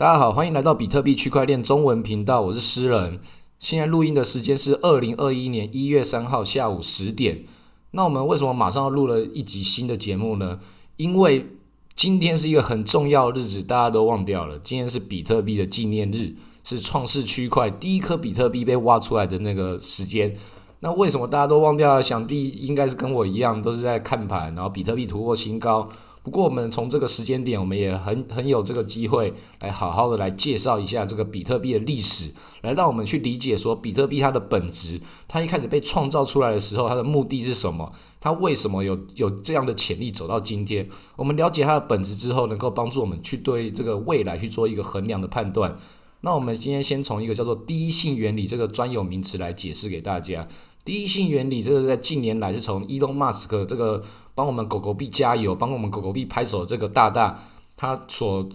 [0.00, 3.20] 大家好，欢迎来到比特币区块链中文频道，我是诗人。
[3.58, 7.44] 现在录音的时间是二零二一年一月三号下午十点。
[7.90, 10.58] 那我们为什么马上要录了一集新的节目呢？
[10.96, 11.50] 因为
[11.94, 14.58] 今天是一个很重要的日子，大家都忘掉了。
[14.58, 20.34] 今天是比特币的纪念日，是创世区块第一颗比特币被挖出来的那个时间。
[20.78, 22.02] 那为什么大家都忘掉了？
[22.02, 25.86] 想必应该是跟我一样，都是在看盘，然后比特币突破新高。
[26.22, 32.30] 不过，我们从这个时间点，我们也很很有这个机会来好好的来介绍一下这个比特币的历史，
[32.60, 37.90] 来让我们去理解说比特币它的本质，它一开始被创造出来的时候，它的目的是什么？
[38.20, 40.86] 它为什么有有这样的潜力走到今天？
[41.16, 45.74] 我们了解它的本质之后，能够帮助我们去对这个未来去做一个衡量的判断。
[46.22, 50.46] 那我们今天先从一个叫做第一性原理这个专有名词来解释给大家。
[50.84, 54.02] 第一性原理，这个在近年来是从 Elon Musk 这个
[54.34, 57.42] 帮我们狗狗币加油、帮我们狗狗币拍手这个大大
[57.76, 58.48] 他所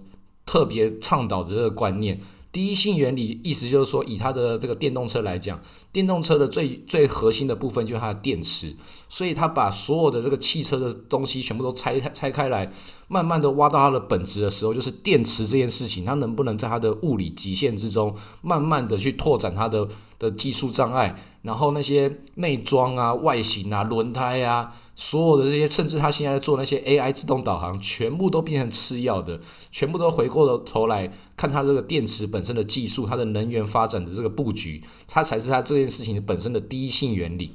[0.45, 2.19] 特别倡导的这个观念。
[2.51, 5.59] 第一性原理意思就是说，以它的这个电动车来讲，
[5.91, 8.73] 电动车的最最核心的部分就是它的电池，
[9.09, 12.71] 所以它把所有的这个汽车的东西全部都拆拆开来，
[13.09, 19.85] 慢慢的挖到它的本质的时候，就是电池这件事情，它能不能在它的物理极限之中，慢慢的去拓展它的
[20.19, 24.73] 的技术障碍，然后那些内装啊、外形啊、轮胎啊。
[24.97, 29.37] 所有的这些，甚至他现在做那些 AI 自动导航，全部都变成次要的，
[29.69, 37.53] 全部都回过了头来看它这个电池本身的技术，它的能源发展的这个布局，它才是它这件事情本身的第一性原理。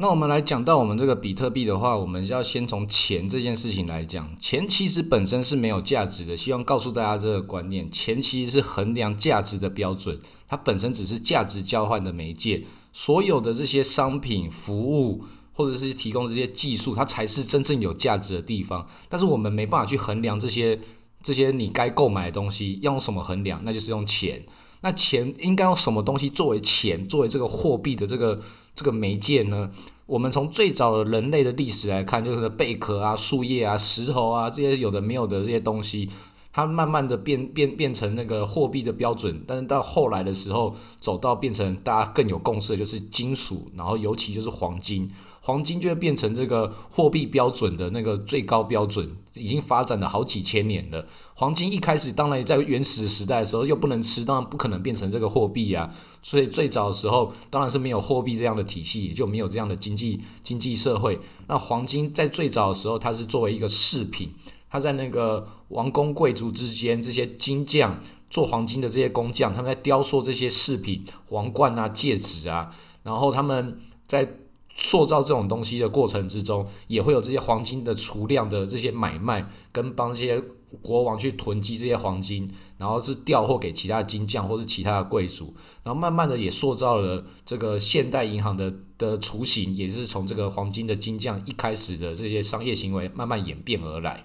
[0.00, 6.34] 那我们来讲到我们这个比特币的话，我们要先从钱这件事情来讲，钱其实本身是没有价值的。
[6.34, 15.22] 希望告诉大家这个观念，钱其实是衡量价值的标准，它本身只是价值交换的媒介，所有的这些商品服务。
[15.52, 18.86] 或者是提供这些技术，它才是真正有价值的地方。
[19.10, 20.78] 但是我们没办法去衡量这些
[21.22, 23.60] 这些你该购买的东西，要用什么衡量？
[23.64, 24.42] 那就是用钱。
[24.82, 28.40] 那钱应该用什么东西作为钱，作为这个货币的这个
[28.74, 29.70] 这个媒介呢？
[30.06, 36.08] 我们从最早的人类的历史来看，就是贝壳啊、树叶啊、石头啊这些有的没有的这些东西。
[36.52, 45.08] 它慢慢的变变变成那个货币的标准，但是到后来的时候，走到变成大家更有共识的就是金属，然后尤其就是黄金，
[45.40, 51.06] 黄金就会变成这个货币标准的那个最高标准，已经发展了好几千年了。
[51.34, 55.88] 黄金一开始当然在原始时代的时候又不能吃，当然不可能变成这个货币啊，
[56.20, 61.20] 所以最早的时候当然是没有货币这样的体系，也就没有这样的经济经济社会。
[61.46, 64.32] 那黄金在最早的时候，它是作为一个饰品。
[64.70, 67.98] 他在那个王公贵族之间，这些金匠
[68.30, 72.72] 做黄金的这些工匠，他们在雕塑这些饰品、皇冠啊、戒指啊，
[73.02, 74.36] 然后他们在
[74.76, 80.40] 塑造这种东西的过程之中，也会有这些黄金的储量的这些买卖，跟帮这些
[80.80, 82.48] 国王去囤积这些黄金，
[82.78, 94.24] 然后是调货给其他金匠或是其他的贵族，然后慢慢的也塑造了这个现代银行的的雏形，也是从这个黄金的金匠一开始的这些商业行为慢慢演变而来。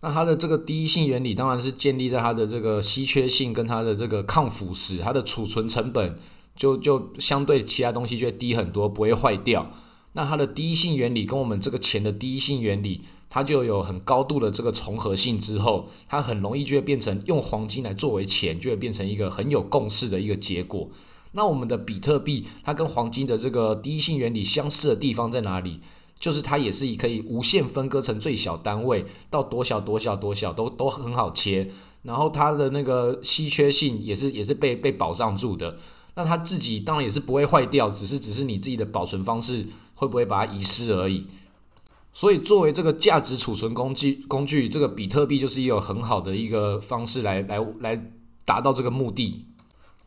[0.00, 6.16] 那它的这个第一性原理当然是建立在它的这个稀缺性跟它的这个抗腐蚀，它的储存成本
[6.54, 9.70] 就就相对其他东西就会低很多，不会坏掉。
[10.12, 20.88] 那它的第一性原理跟我们这个钱的第一性原理，它就有很高度的这个重合性之后，它很容易就会变成用黄金来作为钱，就会变成一个很有共识的一个结果。
[21.32, 25.80] 那我们的比特币，它跟黄金的这个第一性原理相似的地方在哪里？
[26.18, 31.70] 就是它也是以可以无限分割成最小单位，到多小多小多小都都很好切，
[32.02, 35.76] 然后它的那个稀缺性也是也是被被保障住的。
[36.14, 41.26] 那它自己当然也是不会坏掉，只是只是你自己的保存方式会不会把它遗失而已。
[42.14, 48.10] 所以作为这个价值储存工具工具，这个比特币就是一个很好的一个方式来来来
[48.46, 49.44] 达到这个目的。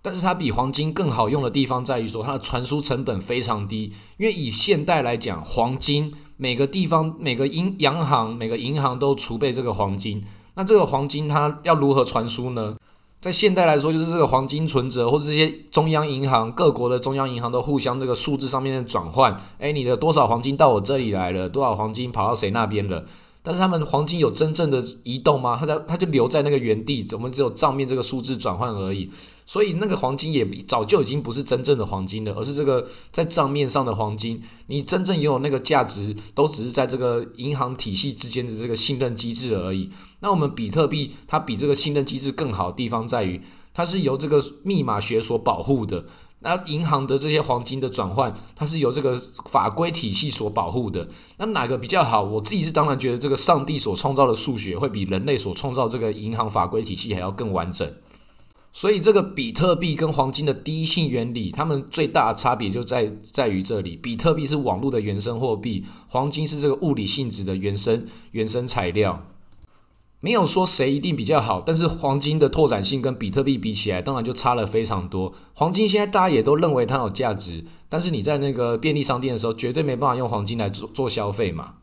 [0.01, 3.91] 但是它比黄金更好用的地方在于说，它的传输成本非常低。
[4.17, 10.23] 因为以现代来讲，黄金每个地方、每个银央行、每个银行都储备这个黄金。
[10.55, 12.75] 那这个黄金它要如何传输呢？
[13.21, 19.35] 在现代来说，就是这个黄金存折或者这些中央银行、各国的中央银行都互相这个数字上面的转换。
[19.57, 21.49] 诶，你的多少黄金到我这里来了？
[21.49, 23.03] 多少黄金跑到谁那边了？
[23.49, 25.57] 但是他们黄金有真正的移动吗？
[25.59, 29.09] 它在它就留在那个原地，我们只有账面这个数字转换而已。
[29.43, 34.39] 所以那个黄金也早就已经不是真正的黄金了，而是这个在账面上的黄金。
[34.67, 39.89] 你真正拥有那个价值，都只是在这个银行体系之间的这个信任机制而已。
[40.19, 43.41] 那我们比特币它比这个信任机制更好的地方在于，
[43.73, 46.05] 它是由这个密码学所保护的。
[46.41, 49.13] 那银行的这些黄金的转换，它是由这个
[49.49, 51.07] 法规体系所保护的。
[51.37, 52.23] 那哪个比较好？
[52.23, 57.93] 我自己是当然觉得这个上帝所创造的数学会比人类所创造这个银行法规体系还要更完整。
[58.71, 69.25] 所以这个比特币跟黄金的第一性原理，它们最大的差别就在在于这里：比特币是网络的原生货币，黄金是这个物理性质的原生原生材料。
[70.21, 75.33] 没有说谁一定比较好，但是黄金的拓展性跟比特币比起来，当然就差了非常多。
[75.53, 81.75] 黄金现在大家也都认为它有价值，但是你在那个便利商店的时候，绝对没办法用黄金来做做消费嘛。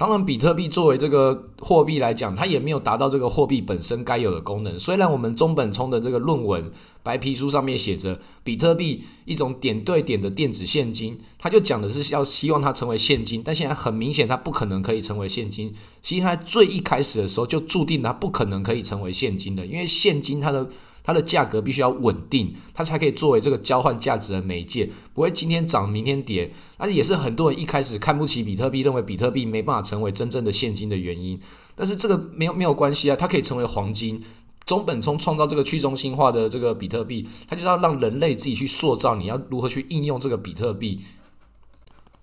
[0.00, 4.78] 当然，比特币作为这个货币来讲，它也没有达到这个货币本身该有的功能。
[4.78, 15.70] 虽然我们中本聪的这个论文白皮书上面写着比特币一种点对点的电子现金，他就讲的是要希望它成为现金，但现在很明显它不可能可以成为现金。
[16.00, 20.66] 其实它最一开始的时候就注定它不可能可以成为现金的，因为现金它的。
[21.10, 26.50] 它的价格必须要稳定，它才可以作为这个交换价值的媒介，不会今天涨明天跌。
[26.76, 31.38] 而且也是很多人一开始看不起比特币，认为比特币没办法成为真正的现金的原因。
[31.74, 34.22] 但是这个没有没有关系啊，它可以成为黄金。
[34.64, 41.00] 中本聪创造这个去中心化的这个比特币，它就是要让人类自己去塑造你要如何去应用这个比特币。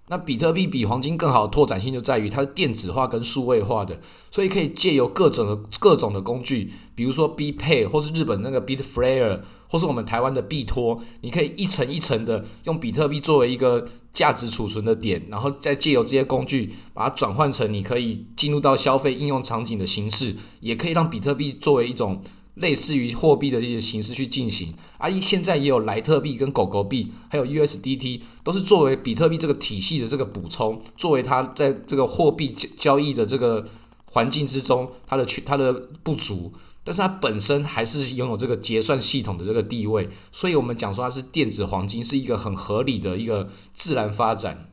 [0.09, 3.99] 那比特币比黄金更好的拓展性就在于它是电子化跟数位化的，
[4.31, 22.21] 所以可以借由各种的各种的工具，比如说 B Pay 或是日本那个 bit flayer 或是我们台湾的币托，你可以一层一层的用比特币作为一个价值储存的点，然后再借由这些工具把它转换成你可以进入到消费应用场景的形式，也可以让比特币作为一种。
[22.57, 33.65] 类似于货币的这些形式去进行，啊，现在也有莱特币跟狗狗币，还有 USDT，都是作为比特币这个体系的这个补充，作为它在这个货币交交易的这个
[34.05, 35.71] 环境之中，它的缺它的
[36.01, 36.51] 不足，
[36.83, 44.69] 但是它本身还是拥有这个结算系统的这个地位，所以我们讲说它是电子黄金，是一个很合理的一个自然发展。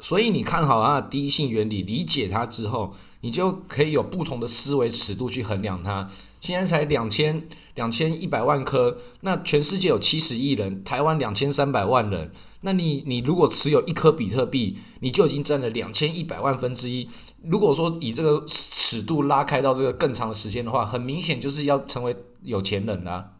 [0.00, 6.08] 所以你看好它的第一性原理，理解它之后，你就可以有不同的思维尺度去衡量它。
[6.42, 7.46] 现在才两千
[7.76, 17.08] 两千一百万颗，那全世界有七十亿人，台湾两千三百万人，那你你如果持有一颗比特币，你就已经占了两千一百万分之一。
[17.44, 23.34] 如果说以这个尺度拉开到这个更长的时间的话，很明显就是要成为有钱人啦。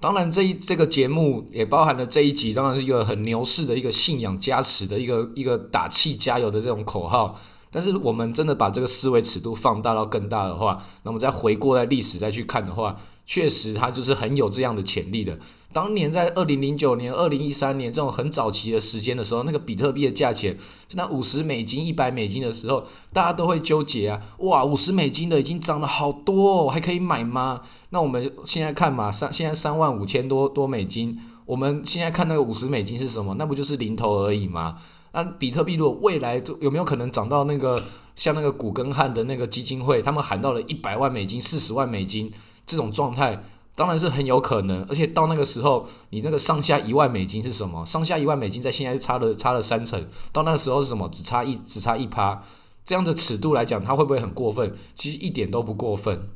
[0.00, 7.38] 当然，这一这个节目也包含了这一集，当然是一个很牛市的一个信仰加持的一个一个打气加油的这种口号。
[7.70, 15.38] 但是我们真的把这个思维尺度放大到更大的话，那么再回过在历史再去看的话，确实它就是很有这样的潜力的。
[15.70, 20.56] 当年在二零零九年、二零一三年这种很早期的时间的时候，那个比特币的价钱
[20.88, 27.60] 是那五十美金、一百美金的时候，大家都会纠结啊，哇，五十美金的已经涨了好多，哦，还可以买吗？
[27.90, 33.34] 那我们现在看嘛，三现在三万五千多多美金，我们现在看那个五十美金是什么？
[33.34, 34.76] 那不就是零头而已吗？
[35.12, 37.82] 那比特币如果未来有没有可能涨到那个
[38.14, 42.30] 像那个古根汉的那个基金会，他们喊到了一百万美金、四十万美金
[42.66, 43.42] 这种状态，
[43.74, 44.84] 当然是很有可能。
[44.84, 47.86] 而且到那个时候，你那个上下一万美金是什么？
[47.86, 51.08] 上下一万美金在现在是差了差了三成，到那个时候是什么？
[51.08, 52.42] 只差一只差一趴，
[52.84, 54.74] 这样的尺度来讲，它会不会很过分？
[54.94, 56.28] 其实一点都不过分。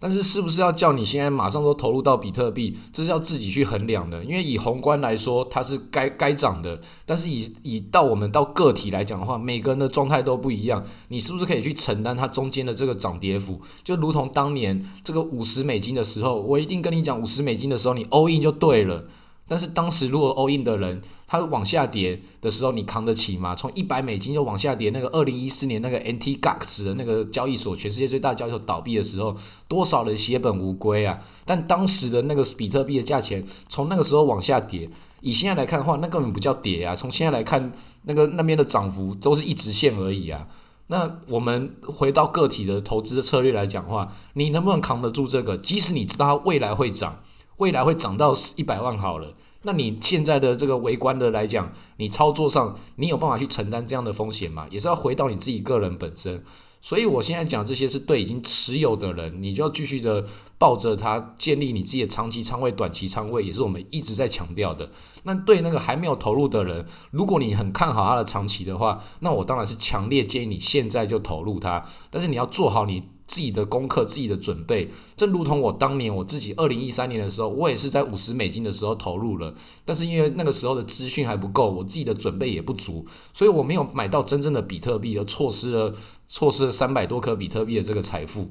[0.00, 2.78] 但是是不是要叫你现在马上都投入到比特币？
[2.92, 4.22] 这是要自己去衡量的。
[4.24, 6.80] 因为以宏观来说，它是该该涨的。
[7.04, 10.84] 但是以以到我们到个体来讲的话，每个人的状态都不一样。
[11.08, 13.60] 你是不是可以去承担它中间的这个涨跌幅？
[13.82, 19.04] 就如同当年这个五十美金的时候，我一定跟你讲，五十美金的时候你 all in 就对了。
[19.48, 23.54] 但是当时如果 all in 的人，他往下跌的时候，你扛得起吗？
[23.54, 29.34] 从一百美金就往下跌，那个二零一四年那个 NT GAX 的那个交易所，全世界最大的交易所倒闭的时候，
[29.66, 31.18] 多少人血本无归啊！
[31.46, 34.88] 但当时的那个比特币的价钱，从那个时候往下跌，
[35.22, 36.94] 以现在来看的话，那根本不叫跌啊！
[36.94, 40.46] 从现在来看，那个那边的涨幅都是一直线而已啊！
[40.88, 45.56] 那我们回到个体的投资的策略来讲的话，你能不能扛得住这个？
[45.56, 47.22] 即使你知道它未来会涨。
[47.58, 54.66] 未来会涨到一百万好了，那你现在的这个围观的来讲，你操作上你有办法去承担这样的风险吗？
[54.70, 56.42] 也是要回到你自己个人本身。
[56.80, 60.24] 所以我现在讲这些是对已经持有的人，你就要继续的
[60.58, 64.88] 抱着它，建立你自己的长期仓位、短期仓位，也是我们一直在强调的。
[65.24, 71.84] 那对那个还没有投入的人，如果你很看好它的长期的话，那我当然是强烈建议你现在就投入它。
[72.10, 73.02] 但是你要做好你。
[73.28, 79.54] 自己的功课、自己的准备，正如同我当年我自己二零一三年的时候，我也是在五十美金的时候投入了，
[79.84, 85.94] 但是因为那个时候的资讯还不够，我自己的准备也不足，所以我没有买到真正的比特币，而错失了
[86.26, 88.50] 错失了三百多颗比特币的这个财富。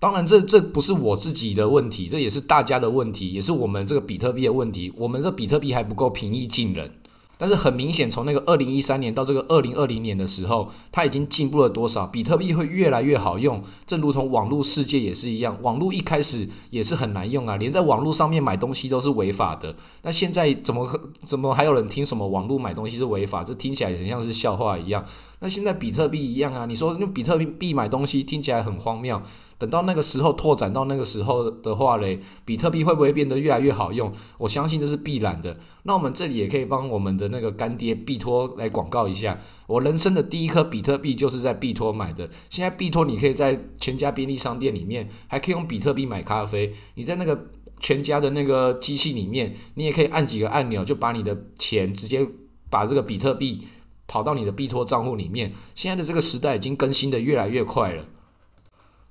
[0.00, 4.92] 当然，这这不是我自己的问题，这也是大家的问题，也是我们这个比特币的问题。
[4.96, 6.90] 我们这比特币还不够平易近人。
[7.36, 12.06] 但是很明显，从那个二零一三年到这个二零二零年的时候，它已经进步了多少？
[12.06, 15.58] 比特币会越来越好用，正如同网络世界也是一样。
[15.62, 19.74] 网络一开始也是很难用啊，连在网络上面买东西都是违法的。
[20.02, 20.88] 那现在怎么
[21.20, 23.42] 怎么还有人听什么网络买东西是违法？
[23.42, 25.04] 这听起来很像是笑话一样。
[25.40, 29.20] 那现在比特币一样啊，你说用比特币币买东西听起来很荒谬。
[29.56, 34.12] 等到那个时候拓展到那个时候的话嘞，比特币会不会变得越来越好用？
[34.38, 35.56] 我相信这是必然的。
[35.84, 39.38] 那我们这里也可以帮我们的那个干爹币托来广告一下。
[39.66, 42.28] 我人生的第一颗比特币就是在币托买的。
[42.50, 46.74] 现在币托你可以在全家便利商店里面还可以用比特币买咖啡。
[46.96, 47.46] 你在那个
[47.80, 52.26] 全家的那个机器里面，你也可以按几个按钮就把你的钱直接
[52.68, 53.62] 把这个比特币
[54.06, 55.52] 跑到你的币托账户里面。
[55.74, 58.04] 现在的这个时代已经更新的越来越快了。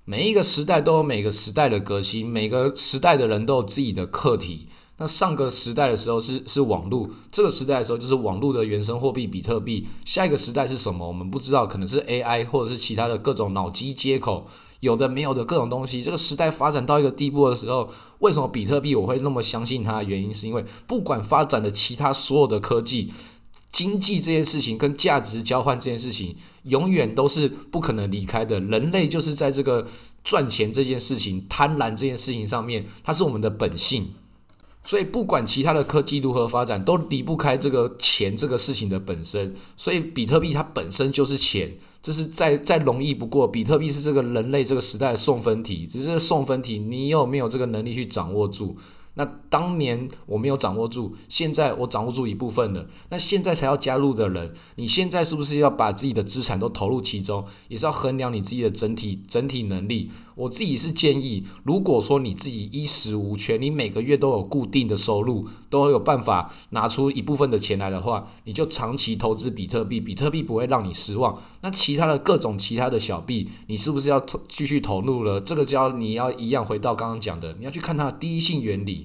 [0.05, 4.67] 每一个时代都有每个时代的革新，每个时代的人都有自己的课题。
[4.97, 9.87] 那上个时代的时候是是网络，这个时代的时候就是网络的原生货币比特币。
[10.05, 11.07] 下一个时代是什么？
[11.07, 14.45] 我们不知道，可能是 AI 或者是其他的各种脑机接口，
[14.81, 16.03] 有的没有的各种东西。
[16.03, 20.03] 这个时代发展到一个地步的时候，为什么比特币我会那么相信它？
[20.03, 23.11] 原因是因为不管发展的其他所有的科技。
[23.73, 28.59] 经济这件事情跟价值交换这件事情，永远都是不可能离开的。
[28.61, 29.85] 人类就是在这个
[30.23, 34.07] 赚钱这件事情、贪婪这件事情上面，它是我们的本性。
[34.85, 39.53] 所以不管其他的科技如何发展，都离不开这个钱这个事情的本身。
[39.77, 43.47] 所以比特币它本身就是钱，这是再再容易不过。
[43.47, 48.75] 比特币是这个人类这个时代的送分题，只是送分题，你有没有这个能力去掌握住？
[49.15, 52.87] 那当年我没有掌握住，现在我掌握住一部分了。
[53.09, 57.45] 那现在才要加入的人，你现在是不是要把自己的资产都投入其中？
[57.67, 60.09] 也是要衡量你自己的整体整体能力。
[60.35, 71.39] 我自己是建议，如果说你自己衣食无缺，你每个月都有固定的收入，都有办法拿出一部分的钱来的话，你就长期投资比特币，比特币不会让你失望。
[71.61, 75.39] 那其他的各种其他的小币，你是不是要投继续投入了？
[75.39, 79.02] 这个就要你要一样回到刚刚讲的，你要去看它的第一性原理。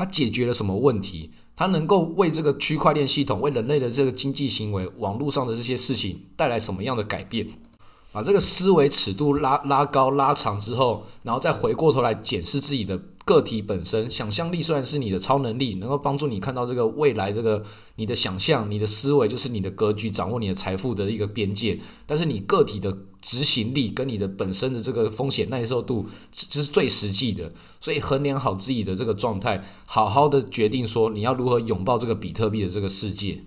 [0.00, 1.30] 它解决了什么问题？
[1.54, 7.46] 它能够为这个区块链系统、为人类的这个经济行为、网络上的这些事情带来什么样的改变？
[8.10, 12.98] 把这个思维尺度拉拉高、拉长之后，然后再回过头来检视自己的。
[13.26, 17.62] 个体本身想象力虽然是你的超能力，能够帮助你看到这个未来，这个
[17.94, 21.78] 你的想象、你的思维就是你的格局，掌握你的财富的一个边界。
[22.06, 22.90] 但是你个体的
[23.30, 27.52] 执行力跟你的本身的这个风险耐受度，这是最实际的。
[27.78, 33.44] 所以衡量好自己的这个状态，好好的决定说你要如何拥抱这个比特币的这个世界。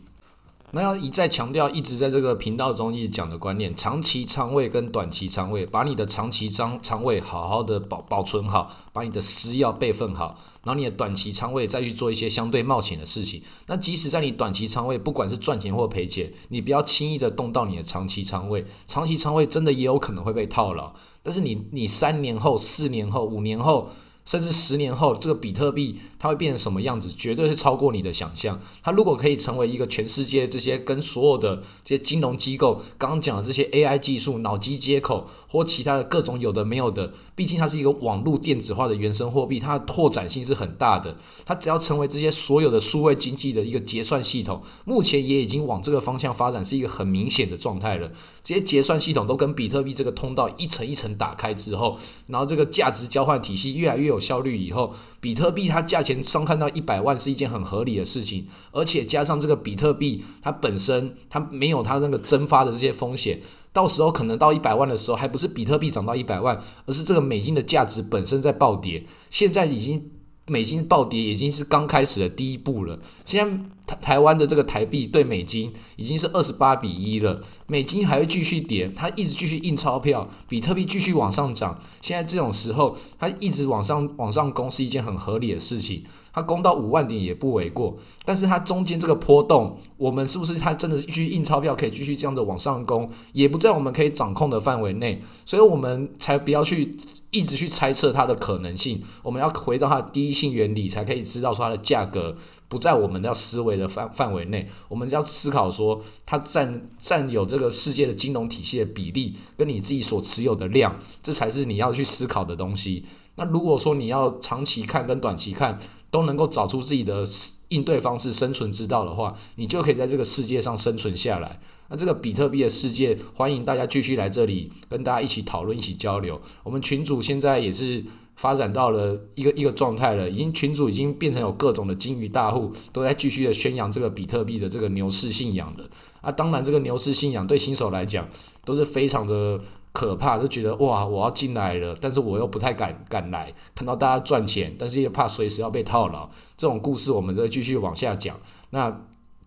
[0.76, 13.40] 那要一再强调，一直在这个频道中一直讲的观念：长期仓位跟短期仓位，把你的长期仓仓位好好的保保存好，把你的私钥备份好，然后你的短期仓位再去做一些相对冒险的事情。
[13.68, 18.66] 那即使在你短期仓位，不管是赚钱或赔钱，你不要轻易的动到你的长期仓位。
[18.88, 23.90] 长期仓位真的也有可能会被套牢，但是你你三年后、四年后、五年后。
[24.26, 28.60] 甚至十年后，这个比特币它会变成什么样子，绝对是超过你的想象。
[28.82, 41.18] 它如果可以成为一个全世界这些跟所有的这些金融机构刚刚讲的这些 AI 技术、脑机接口或其他的各种有的没有的，毕竟它是一个网络电子化的原生货币，它的拓展性是很大的。
[41.46, 48.10] 它只要成为这些所有的数位经济的一个结算系统，目前也已经往这个方向发展，是一个很明显的状态了。
[48.42, 54.13] 这些结算系统都跟比特币这个通道一层一层打开之后，然后这个价值交换体系越来越。
[54.14, 63.40] 有效率以后，比特币它价钱上看到一百万是一件很合理的事情，而且加上这个比特币它本身它没有它那个蒸发的这些风险，
[63.74, 70.10] 到时候可能到一百万的时候，还不是比特币涨到一百万，而是这个美金的价值本身在暴跌，现在已经。
[70.46, 73.00] 美金暴跌已经是刚开始的第一步了。
[73.24, 81.80] 现在台台湾的这个台币对美金已经是二十八比一了，美金还会继续跌，它一直继续印钞票，比特币继续往上涨。
[82.00, 87.98] 现在这种时候，它一直往上往上攻是一件很合理的事情，它攻到五万点也不为过。
[88.24, 96.98] 但是它中间这个波动，我们是不是它真的继续印钞票可以继续这样的往上攻，也不在我们可以掌控的范围内，所以我们才不要去。
[97.34, 102.36] 一直去猜测它的可能性，我们要回到它的第一性原理，才可以知道说它的价格
[102.68, 113.06] 不在我们要思维的的范范围内，我们要思考说，它占占有这个世界的金融体系的比例，跟你自己所持有的量，这才是你要去思考的东西。
[113.36, 115.78] 那如果说你要长期看跟短期看
[116.14, 117.24] 都能够找出自己的
[117.70, 121.60] 应对方式、生存之道的话，你就可以在这个世界上生存下来。
[121.90, 126.40] 那这个比特币的世界，欢迎大家继续来这里跟大家一起讨论、一起交流。
[126.62, 128.06] 我们群主现在也是
[128.36, 135.90] 发展到了一个一个状态了，已经群主已经变成有各种的金鱼大户都在继续的宣扬这个比特币的这个牛市信仰了。
[136.22, 138.30] 啊，当然这个牛市信仰对新手来讲
[138.64, 139.60] 都是非常的。
[139.94, 143.54] 可怕，就觉得哇，我要进来了，但是我又不太敢敢来。
[143.76, 146.28] 看到大家赚钱，但是又怕随时要被套牢。
[146.58, 148.36] 这种故事，我们再继续往下讲。
[148.72, 149.06] 那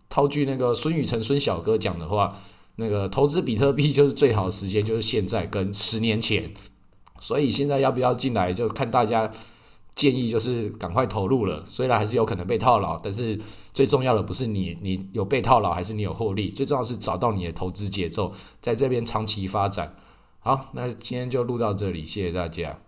[0.08, 2.38] 套句那个孙宇晨孙小哥讲的话，
[2.76, 6.54] 那个投资比特币就是最好的时间，就是现在跟十年前。
[7.18, 9.28] 所以现在要不要进来，就看大家
[9.96, 11.64] 建议，就是赶快投入了。
[11.66, 13.36] 虽然还是有可能被套牢，但是
[13.74, 19.92] 最重要的不是你你有被套牢，还是你有获利，最重要是找到你的投资节奏，在这边长期发展。
[20.46, 22.85] 好，那今天就录到这里，谢谢大家。